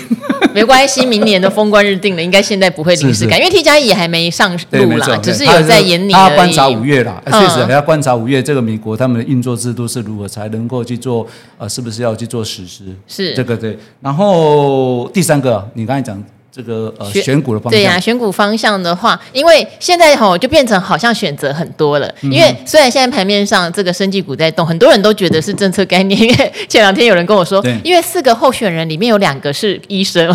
[0.54, 6.12] 没关系，明年的封关日定了，应该现在不会临时改，因为 T 加一也还没上路啦，只是有在演你。
[6.12, 11.26] 他观察五月啦，确实还要观察五月这个美国他们的运作制度是如何，才能够去做
[11.58, 12.84] 呃，是不是要去做实施？
[13.06, 13.76] 是这个对。
[14.00, 16.22] 然后第三个，你刚才讲。
[16.54, 22.08] 这个呃选股的方向，对呀、啊，选股方向的话，因为现在吼就变成好像选择很多了。
[22.22, 26.20] 因为虽然现在盘面上这个生技股在动，很多人都觉得是政策概念。
[26.20, 30.28] 因 为前两天有人跟我说，因为四个候选人里面有两个是医生，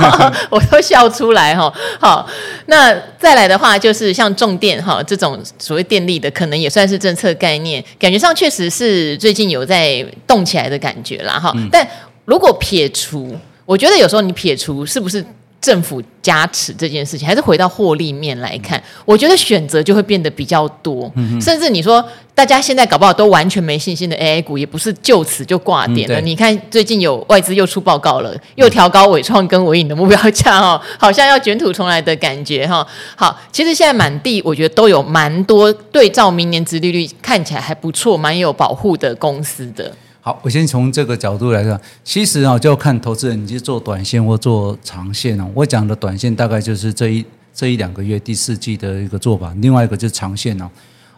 [0.50, 1.72] 我都笑出来哈。
[1.98, 2.28] 好，
[2.66, 11.50] 那再来的话就是像重电哈这种所谓电力的，可能也算是政策概念，感觉上确实是最近有在动起来的感觉啦哈。
[11.56, 11.88] 嗯、但
[12.26, 15.24] 如果撇除，我觉得有时候你撇除是不是？
[15.62, 21.10] 政府加持这件事情，还是回到获利面来看，我觉得选择就会变得比较多。
[21.14, 26.20] 嗯、甚至你说，大家现在搞不好都完全没信心的 AI 股，也不是就此就挂点了。
[26.20, 32.84] 嗯、你看，最近有外资又出报告了，又调高伟创跟伟影的目标价哦， 好像要卷土重来的感觉哈。
[33.14, 39.94] 好，其实现在满地，我觉得都有蛮多对照明年殖利率看起来还不错、蛮有保护的公司的。
[40.24, 45.50] 好，我先从这个角度来讲，其实啊，就要看投资人你是做短线或做长线哦。
[45.52, 50.70] 我讲的短线大概就是这一这一两个月第四季的一个做法，另外一个就是长线哦。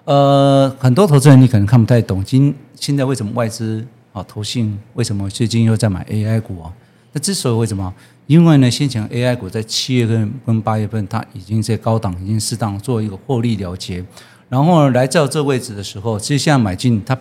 [0.07, 6.73] 呃，很多投资人你可能看不太懂，今现在为什么外资啊投信为什么最近又在买 AI 股啊？
[7.13, 7.93] 那之所以为什么？
[8.27, 14.03] 因为呢，先前 AI 股在七月份跟八月份它已经在高档已经适当做一个获利了结，
[14.49, 17.15] 然后来到这位置的时候，其实现在买进它。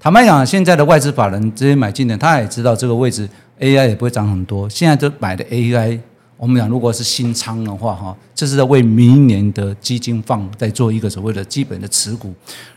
[0.00, 4.70] 坦白讲，现在的外资法人这些买进的，他也知道这个位置 AI 也不会涨很多。
[4.70, 5.98] 现在都买的 AI，
[6.36, 12.32] 我们讲如果是新仓的话，哈，这是在为明年的基金放在做一个所谓的基本的持股。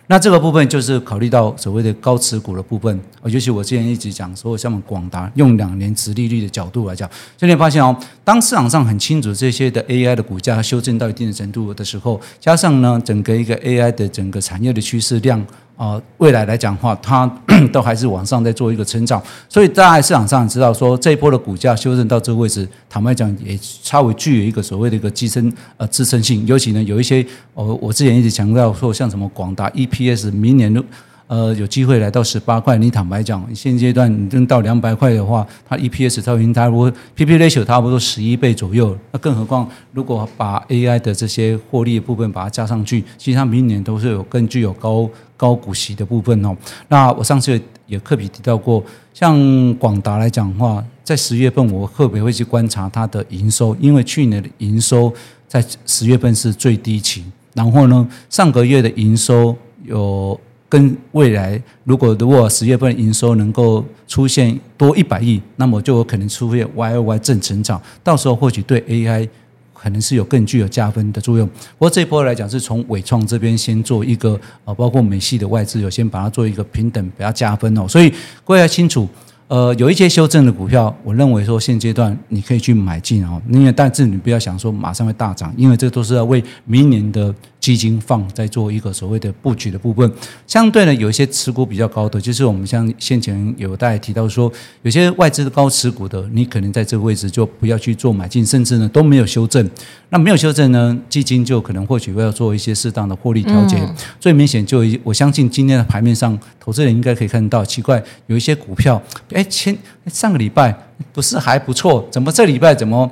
[0.07, 2.99] 那这个部分就是考虑到所谓的高持股的部分。
[3.23, 7.07] 尤其我之前一直讲所有，像广达用两年殖利率的角度来讲，
[7.37, 15.45] 所以你发现哦，当市场上很清楚这些的 AI 的股价修正到一定的程度的时候，加上呢整个一个 AI 的整个产业的趋势量。
[15.81, 17.27] 啊，未来来讲的话，它
[17.73, 30.83] 都还是往上在做一个成长，所以大家在市场上知道说，这一波的股价修正到这个位置，坦白讲也稍微具有一个所谓的一个支撑呃支撑性，尤其呢有一些，呃我之前一直强调说，像什么广达 EPS 明年的。
[31.31, 46.53] 呃，有机会来到十八块，你坦白讲，现阶段你真到两百块的话，它 EPS 超应该如果 PP ratio 差不多十一倍左右，那更何况如果把 AI 的这些获利的部分把它加上去，其实它明年都是有更具有高高股息的部分哦。
[46.89, 55.09] 那我上次也特别提到过，像广达来讲的话，在十月份我特别会去观察它的营收，因为去年的营收
[55.47, 60.37] 在十月份是最低期，然后呢，上个月的营收有。
[60.71, 69.29] 跟未来，如果如果十月份营收能够出现多一百亿，那么就有可能出现 Y O Y 正成长，到时候或许对 A I
[69.73, 71.45] 可能是有更具有加分的作用。
[71.47, 77.85] 不过这一波来讲，是从纬创这边先做一个啊，包括美系的外资有先把它做一个平等，比较加分哦。
[77.85, 78.09] 所以
[78.45, 79.09] 各位要清楚。
[79.47, 90.11] 呃，有一些修正的股票，我认为说现阶段你可以去买进哦，因为但是你不要想说马上会大涨，因为这都是要为明年的基金放在做一个所谓的布局的部分。
[90.45, 99.69] 相对呢，有一些持股比较高的，就是我们像先前有大家提到说，有些外资的高持股的，你可能在这个位置就不要去做买进，甚至呢都没有修正。
[100.09, 103.77] 那没有修正呢，基金就可能或许会要做一些适当的获利调节。
[103.77, 108.99] 嗯、最明显就我相信今天的盘面上，投资人应该可以看到，奇怪有一些股票，
[109.31, 109.45] 哎。
[109.51, 110.73] 前上个礼拜
[111.11, 113.11] 不是还不错，怎么这礼拜怎么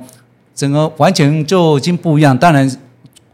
[0.54, 2.36] 整个完全就已经不一样？
[2.36, 2.68] 当然，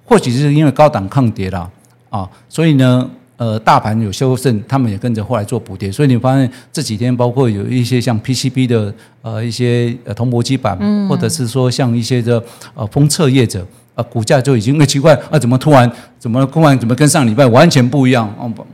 [0.07, 1.69] 或许是因为高档抗跌了
[2.09, 5.91] 啊，所以呢，呃，大盘有修正，他们也跟着后来做补跌。
[5.91, 12.43] 所以你发现这几天，包括有一些像 PCB 的呃一些呃铜箔基板，嗯、或者是说像一些的
[12.75, 18.33] 呃封测业者，呃股价就已经很奇怪啊，怎么突然怎么突然怎么跟上礼拜完全不一样？
[18.39, 18.65] 哦不。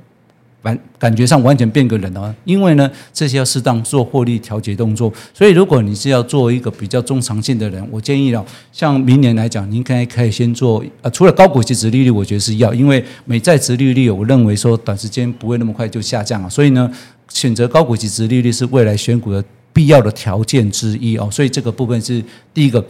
[0.63, 5.13] 完感觉上完全变个人了，因为呢，这些要适当做获利调节动作。
[5.35, 16.49] 所以，如果你是要做一个比较中长线的人，我建议了，像明年来讲，你应该可以先做呃，除了高股息殖利率，我觉得是要，因为美债殖利率，我认为说短时间不会那么快就下降了。
[16.49, 16.91] 所以呢，
[17.29, 21.29] 选择高股息殖利率是未来选股的必要的条件之一哦。
[21.31, 22.23] 所以这个部分是
[22.55, 22.85] 第一个，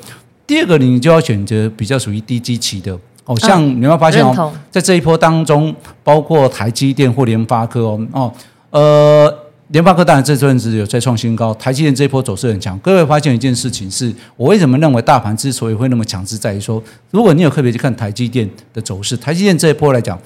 [0.47, 2.99] 第二个你就要选择比较属于低基期的。
[3.25, 8.33] 哦，像你有没有发现哦，哦在这一波当中，包括台积电或联发科哦，哦，
[8.71, 12.77] 呃，联发科当然这阵子有在创新高，台积电这一波走势很强。
[12.81, 20.19] 各位发现一件事情是，我为什么认为大盘之所以会那么强势，在于说，如果你有特别去看台积电的走势，台积电这一波来讲，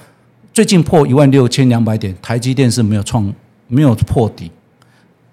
[0.51, 3.31] 最近破一万六千两百点，台积电是没有创
[3.67, 4.51] 没有破底。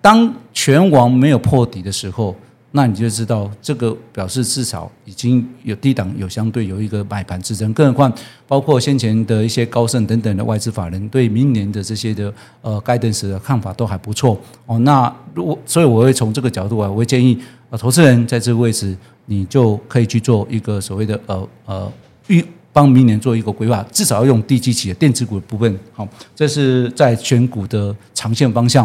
[0.02, 2.36] 当全网没有破底的时候。
[2.76, 8.12] 那你就知道，这个表示至少已经有低档有相对有一个买盘支撑，更何况
[8.48, 14.76] 包括先前的一些高盛等等的外资法人对明年的这些的呃盖顿市的看法都还不错哦。
[14.80, 17.38] 那如果所以我会从这个角度啊，我会建议
[17.70, 21.92] 啊投资人在这个位置，你就可以去做一个所谓的呃呃
[22.26, 25.78] 预帮明年做一个规划，至少要用低基企的电子股的部分。
[25.92, 28.84] 好，这是在选股的长线方向。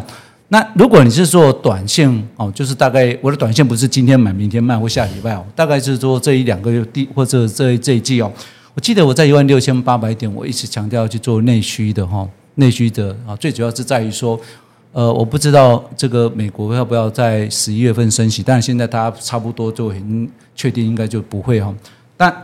[0.51, 8.31] 那如果你是做短线哦，就是大概我的短线不是今天买明天卖或下礼拜哦，大概是说这一两个月第或者这这一季哦，
[8.73, 14.39] 我记得我在一万六千八百点，我一直强调去做内需的哈，内需的啊，最主要是在于说，
[14.91, 21.71] 呃，我不知道这个美国要不要在十一月份升息，但是现在大家差不多就很确定应该就不会哈，
[22.17, 22.35] 但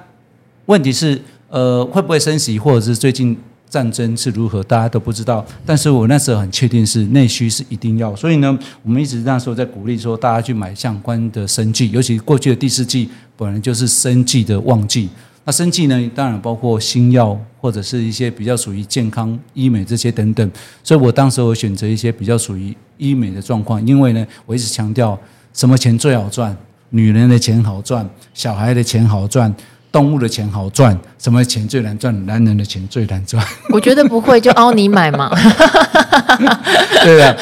[0.68, 3.36] 问题是呃会不会升息，或者是最近。
[3.70, 5.46] 战争是如何，大家都不知道。
[5.66, 15.10] 但是我那时候很确定是内需是一定要，所以呢，我们一直那时候在鼓励说，大家去买相关的生计，尤其过去的第四季本来就是生计的旺季。
[15.44, 20.52] 那生计呢，当然包括新药或者是一些比较属于健康医美这些等等。
[20.84, 25.20] 所以我当时我选择一些比较属于医美的状况，因为呢，我一直强调
[25.54, 26.56] 什么钱最好赚，
[26.90, 29.54] 女人的钱好赚，小孩的钱好赚。
[29.96, 32.14] 动物的钱好赚，什么钱最难赚？
[32.26, 33.42] 男人的钱最难赚。
[33.70, 35.32] 我觉得不会，就凹你买嘛。
[37.02, 37.38] 对的，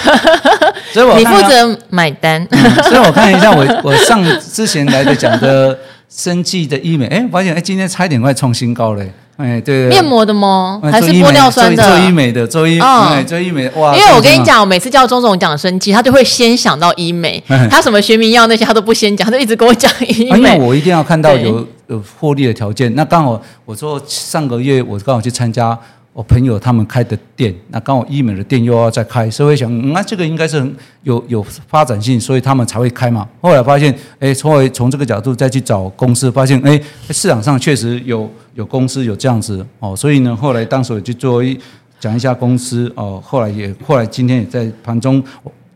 [0.93, 2.47] 所以我你负责买单。
[2.51, 5.75] 嗯，所以我看一下我我上之前来的讲的
[6.07, 9.11] 生技的医美，哎，发现哎今天差一点快创新高嘞。
[9.37, 10.79] 哎，对，面膜的吗？
[10.83, 11.83] 还是玻尿酸的？
[11.87, 13.95] 做医美的，做医，哎，做医美哇！
[13.95, 20.37] 因为我跟你讲，我每次叫钟总讲生技，他就会先想到医美，他什么学名药那些他都不先讲，他就一直跟我讲医美。
[20.37, 22.93] 因为我一定要看到有有获利的条件。
[22.95, 25.77] 那刚好我说上个月我刚好去参加。
[26.13, 33.27] 我朋友他们开的店，那刚好医美的店又要再开，所以想，那、这个应该是很有有发展性，所以他们才会开嘛。
[33.41, 41.59] 后来发现，哎，从从这个角度再去找公司，发现，哎，市场上确实有有公司有这样子哦，所以呢，后来当时我就做一
[41.99, 45.23] 讲一下公司哦，后来也后来今天也在盘中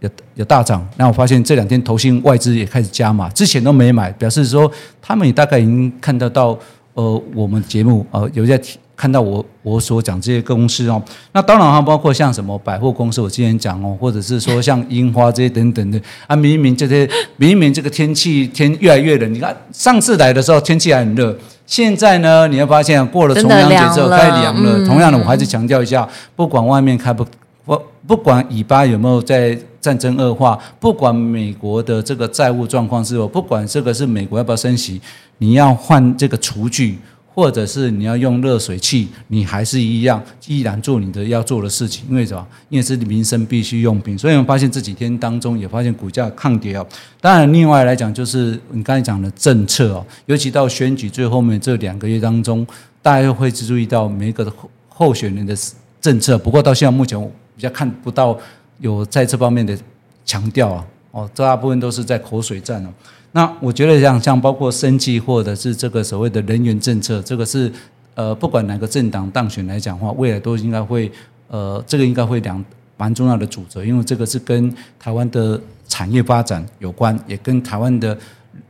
[0.01, 4.71] 有有大涨，那我发现这两天投信外资也开始加码，之前都没买，表示说
[5.01, 6.55] 他们也大概已经看得到，
[6.97, 8.59] 呃，我们节目呃有在。
[8.97, 10.99] 看到我我所讲这些公司哦，
[11.31, 24.79] 那当然哈包括像什么百货公司，我之前讲哦，或者是说像樱花这些等等的啊，明明这些明明这个天气天越来越冷，你看上次来的时候天气还很热，现在呢，你会发现过了重阳节之后开凉了。
[24.79, 27.23] 嗯、同样的，我还是强调一下，不管外面开不
[27.65, 29.55] 不不管尾巴有没有在
[29.87, 35.01] 战争恶化，不管美国的这个债务状况是否，不管这个是美国要不要升息，
[35.37, 36.97] 你要换这个厨具。
[37.37, 42.47] 或者是你要用热水器，你还是一样依然做你的要做的事情，因为什么？
[42.67, 46.83] 因为是民生必需用品，所以我们发现这几天当中也发现股价抗跌哦。
[47.21, 52.65] 当然，另外来讲就是你刚才讲的政策哦，尤其到选举最后面这两个月当中，
[53.03, 55.55] 大家会注意到每一个候候选人的
[56.01, 56.39] 政策。
[56.39, 58.35] 不过到现在目前我比较看不到
[58.79, 59.77] 有在这方面的
[60.25, 62.89] 强调啊，哦，大部分都是在口水战哦。
[63.31, 67.71] 那我觉得像像包括生计或者是这个所谓的人员政策，这个是
[68.15, 71.11] 呃不管哪个政党当选来讲话，未来都应该会
[71.47, 72.63] 呃这个应该会两
[72.95, 78.17] 蛮重要的主责，因为这个是跟台湾的产业发展有关，也跟台湾的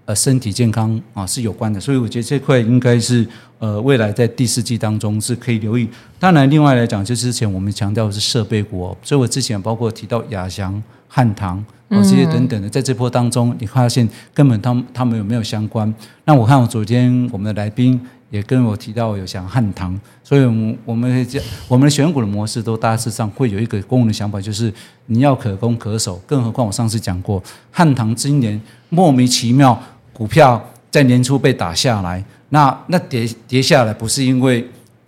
[0.05, 3.27] 呃身体健康啊是有关的，所以我觉得这块应该是
[3.59, 5.87] 呃未来在第四季当中是可以留意。
[6.19, 11.63] 当然，另外来讲，就之前我们强调的是设备股，所以我之前包括提到亚翔、汉唐。
[11.89, 15.93] 啊，这些等等的，在这波当中，你发现根本他们他们有没有相关？
[16.25, 17.97] 那我看我昨天我们的来宾
[18.29, 24.73] 也跟我提到有想汉唐，所以我们我们这我们的选股的模式都大致上会有一个共同的想法，就是
[25.07, 26.15] 你要可攻可守。
[26.25, 29.81] 更何况我上次讲过，汉唐今年莫名其妙
[30.13, 34.67] 股票在年初被打下来，那那跌跌下来不是因为。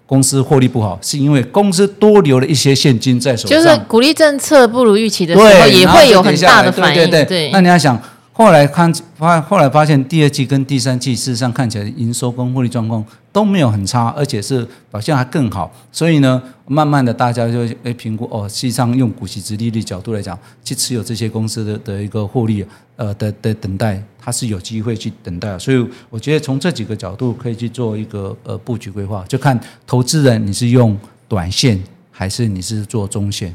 [0.10, 3.56] 公司获利不好，是因为公司多留了一些现金在手上。
[3.56, 6.96] 就是鼓励政策不如预期的时候，也会有很大的反应。
[6.96, 7.96] 对对对，对那你要想，
[8.40, 15.70] 后来看发，后来发现第二季跟第三季事实上看起来营收跟获利状况都没有很差，而且是表现还更好。
[15.92, 24.02] 所以呢，慢慢的大家就诶评估哦，实际上用股息殖利率角度来讲，去持有这些公司的的一个获利，呃的的等待。
[24.18, 30.98] 它是有机会去等待，所以我觉得从这几个角度可以去做一个呃布局规划，就看投资人你是用
[31.28, 31.78] 短线
[32.10, 33.54] 还是你是做中线。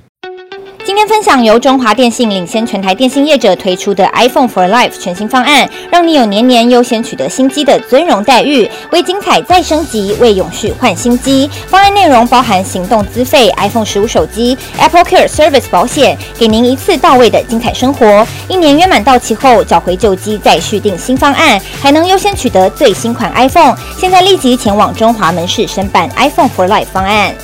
[1.04, 11.50] 天分享由中华电信领先全台电信业者推出的 iPhone for Life 全新方案，让你有年年优先取得新机的尊荣待遇，为精彩再升级，为永续换新机。
[11.68, 18.26] 方案内容包含行动资费、iPhone 十五手机、Apple Care Service 保险，给您一次到位的精彩生活。
[18.48, 23.76] 一年约满到期后，缴回旧机再续订新方案，还能优先取得最新款 iPhone。
[23.98, 27.34] 现在立即前往中华门市申办 iPhone for Life 方案。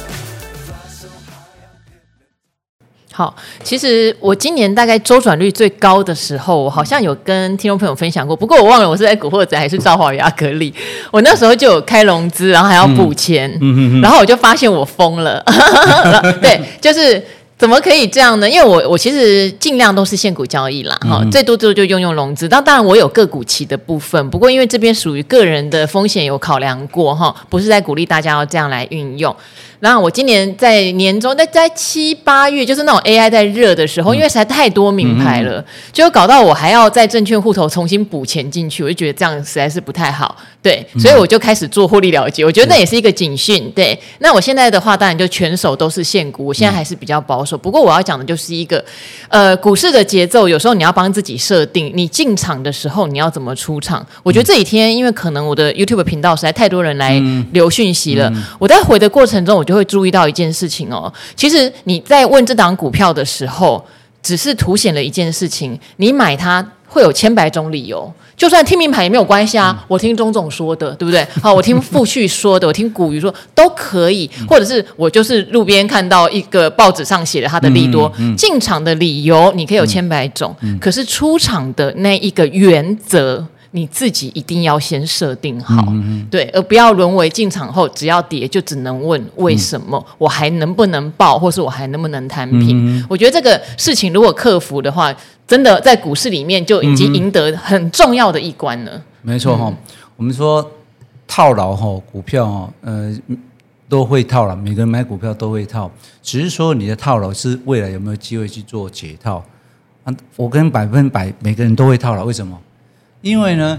[3.20, 10.72] 好，其实我今年大概周转率最高的时候，我好像有跟听众朋友分享过，不过我忘了我是在古惑仔还是造化与阿格力。
[11.10, 15.44] 我那时候就有开融资，然后还要补钱，嗯嗯嗯、然后我就发现我疯了。
[16.40, 17.22] 对，就是
[17.58, 18.48] 怎么可以这样呢？
[18.48, 22.48] 因为我我其实尽量都是现股交易啦，哈、嗯，最多最多就用用融资。
[22.48, 29.36] 当当然我有个股期的部分，不过因为这边属于个人的风险有考量过哈，不是在鼓励大家要这样来运用。
[29.80, 40.36] 然后我今年在年中，在在七八月，就是那种 AI 在热的时候，因为实在太多名牌了，就搞到我还要在证券户头重新补钱进去，我就觉得这样实在是不太好。
[40.62, 42.44] 对，所以我就开始做获利了结。
[42.44, 43.72] 我觉得那也是一个警讯。
[43.74, 46.44] 对，那我现在的话，当然就全手都是现股。
[46.44, 47.56] 我现在还是比较保守。
[47.56, 48.84] 不过我要讲的就是一个，
[49.28, 54.06] 呃，股市的节奏，有时候你要帮自己设定，你进场的时候你要怎么出场。
[54.22, 57.18] 我觉得这几天，因为可能我的 YouTube 频道实在太多人来
[57.52, 61.12] 留讯息了，我在回的过程中，我就会注意到一件事情哦。
[61.34, 63.84] 其实你在问这档股票的时候，
[64.22, 68.12] 只是凸显了一件事情：你买它会有千百种理由。
[68.36, 71.22] 就算听名牌也没有关系啊，我听钟总说的，对不对？
[71.42, 83.46] 好，我听富旭说的，我听古鱼说都可以，或者是我就是路边看到一个报纸上写的他的利多，进场的理由你可以有千百种，可是出场的那一个原则。
[83.72, 92.98] 你自己一定要先设定好，嗯嗯对，而不要沦为进场后只要跌就只能问为什么，嗯、我还能不能报，或是我还能不能摊平？
[92.98, 95.14] 嗯、我觉得这个事情如果克服的话，
[95.46, 98.90] 真的在股市里面就已经赢得很重要的一关了。
[98.92, 99.76] 嗯、没错哈，嗯、
[100.16, 100.68] 我们说
[101.28, 103.16] 套牢哈，股票呃
[103.88, 105.88] 都会套了，每个人买股票都会套，
[106.22, 109.44] 只是说你的套牢是未来有没有机会去做解套
[110.02, 110.12] 啊？
[110.34, 112.58] 我跟百分百每个人都会套牢，为什么？
[113.22, 113.78] 因为呢，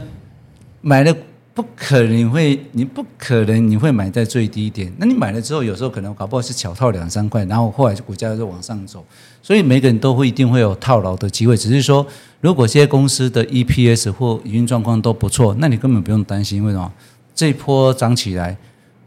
[0.81, 1.15] 买了
[1.53, 4.91] 不可能会，你不可能你会买在最低点。
[4.97, 9.03] 那你买了之后，有时候可能搞不好是小套两三块，然后后来股价就往上走。
[9.41, 11.57] 所以每个人都会一定会有套牢的机会。
[11.57, 12.05] 只是说，
[12.39, 16.63] 如果这些公司的 EPS 或营运状况都不错，那你根本不用担心。
[16.63, 16.91] 为什么？
[17.33, 18.55] 这一波涨起来，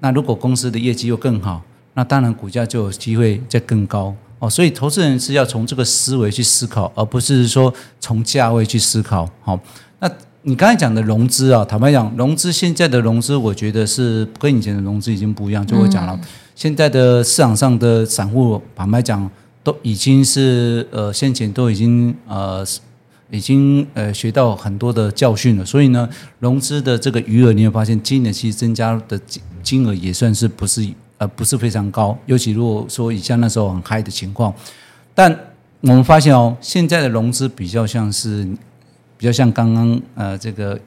[0.00, 1.62] 那如果公司的业绩又更好，
[1.94, 4.50] 那当然股价就有机会再更高哦。
[4.50, 9.30] 所以投资人是要从这个思维去思考，而不是说从价位去思考。
[9.40, 9.58] 好。
[10.04, 10.10] 那
[10.42, 15.66] 你刚才讲的融资啊，坦白讲，融资现在的融资，我觉得是跟以前的融资已经不一样。
[15.66, 16.20] 就我讲了，
[16.54, 19.30] 现在的市场上的散户，坦白讲，
[19.62, 22.62] 都已经是呃先前都已经呃
[23.30, 25.64] 已经呃学到很多的教训了。
[25.64, 26.06] 所以呢，
[26.38, 30.86] 融资的这个余额，你会发现今年其实增加的金金额也算是不是
[31.16, 32.14] 呃不是非常高。
[32.26, 34.52] 尤其如果说以前那时候很嗨的情况，
[35.14, 35.34] 但
[35.80, 38.46] 我们发现哦，现在的融资比较像是。
[39.16, 40.78] 比较像刚刚呃，这个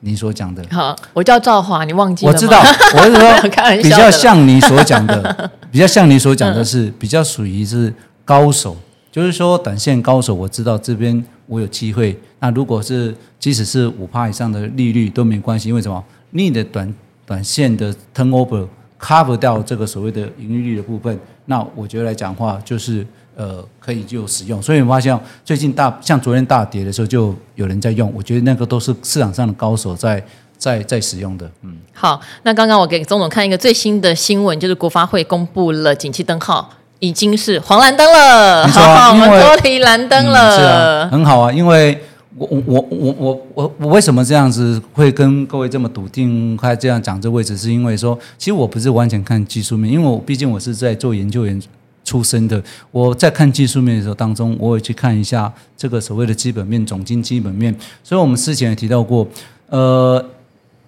[0.00, 0.64] 你所讲的。
[0.70, 2.32] 好，我叫赵华，你忘记了？
[2.32, 3.50] 我知道，我是说
[3.82, 7.92] 比较像你所讲的，比较像你所讲的是 比较属于是
[8.24, 8.76] 高手，
[9.10, 10.34] 就是说短线高手。
[10.34, 12.18] 我知道这边我有机会。
[12.40, 16.04] 那如果是即使是五趴以上的利率都没关系，因为什么？
[16.30, 16.94] 你的短
[17.24, 18.66] 短线的 turnover
[19.00, 23.06] cover 掉这个所谓的盈利率的部分，那我觉得来讲话就是。
[23.36, 28.10] 呃，可以就使用，所以我发现最近大像昨天大跌的时候，就有人在用。
[28.16, 30.24] 我觉得那个都是市场上的高手在
[30.56, 31.46] 在在使用的。
[31.60, 41.52] 嗯，好，那刚刚我给钟总看一个最新的新闻，就是国发会公布了景气灯号已经是黄蓝灯了，好、 啊，我们脱离蓝灯了、嗯，是啊，很好啊。
[41.52, 42.00] 因为
[42.38, 51.60] 我我我我我我我为什么这样子会跟各位这么笃定，还这样讲这位置，是因为说，其实我不是完全看技术面，因为我毕竟我是在做研究员。
[52.06, 57.76] 出身的，我在看技术面的时候当中，我也去看一下这个所谓的基本面、总经基本面。
[58.04, 59.26] 所以，我们之前也提到过，
[59.68, 60.24] 呃，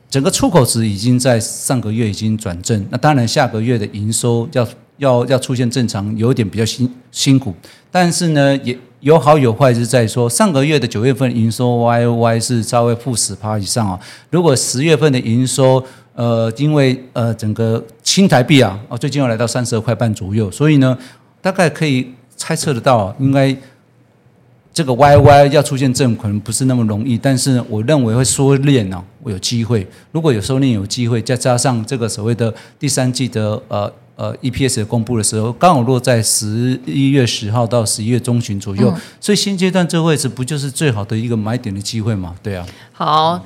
[0.09, 2.87] 整个出口值已经在上个月已经转正。
[2.89, 4.66] 那当然，下个月的营收要
[4.99, 7.53] 要要出现正常，有点比较辛辛苦。
[7.91, 13.99] 但是呢，也有好有坏，是在说上个月的九月份营收 Y O Y 是稍微负十趴以上啊。
[14.31, 20.97] 如果十月份的营收，呃，因为呃，整个新台币啊，哦，最近要来到三十二块半左右，所以呢，
[21.43, 23.55] 大概可以猜测得到，应该
[24.73, 27.19] 这个 Y Y 要出现正，可能不是那么容易。
[27.19, 29.87] 但是我认为会收敛呢，我有机会。
[30.11, 42.35] 如果有收敛有机会，再加上这个所谓的第三季的呃呃 EPS 公布的时候，刚好落在十一月十号到十一月中旬左右，嗯、所以现阶段这个位置不就是最好的一个买点的机会吗？
[42.43, 43.45] 对啊，好。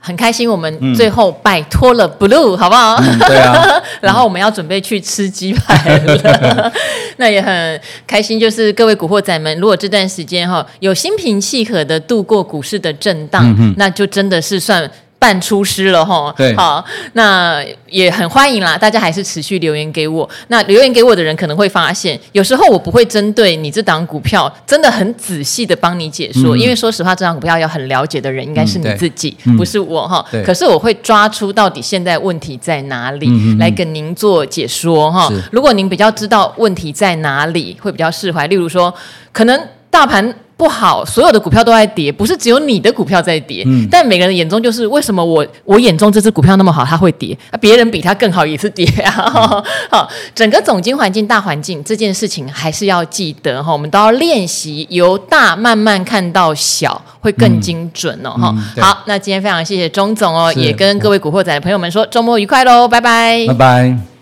[0.00, 2.96] 很开心，我们最后摆脱了 blue，、嗯、好不好？
[2.96, 3.82] 嗯、对啊。
[4.00, 6.72] 然后我们要准备去吃鸡排了，嗯、
[7.18, 8.38] 那也很开心。
[8.38, 14.88] 就是各位古惑仔们，如果这段时间哈有心平气和的度过股市的震荡，嗯、那就真的是算。
[15.18, 20.28] 半出师了哈，对，好，那也很欢迎啦，大家还是持续留言给我。
[20.46, 30.24] 那留言给我的人可能会发现，有时候我不会针对你这档股票真的很仔细的帮你解说，嗯、因为说实话，这档股票要很了解的人应该是你自己，嗯、不是我哈。
[30.30, 35.28] 对可是我会抓出到底现在问题在哪里，嗯、来跟您做解说哈。
[35.50, 38.46] 如果您比较知道问题在哪里，会比较释怀。
[38.46, 38.94] 例如说，
[39.32, 39.60] 可能
[39.90, 40.32] 大盘。
[40.58, 43.62] 不好，所有的股票都在跌，不是只有你的股票在跌。
[43.64, 47.38] 嗯，但每个人眼中就是为什么我我眼中这只股票那么好，它会跌？
[47.52, 49.32] 啊，别人比它更好也是跌啊。
[49.36, 58.30] 嗯、 好，整个总经环境、大环境这件事情还是要记得哈，我们都要练习由大慢慢看到小，会更精准哦。
[58.30, 64.17] 哈、嗯，好，那今天非常谢谢钟总哦，也跟各位古惑仔的朋友们说，周末愉快喽，拜拜，拜拜。